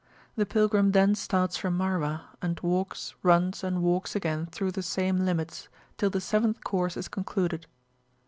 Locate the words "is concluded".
6.97-7.67